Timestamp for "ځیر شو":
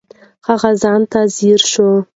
1.35-1.89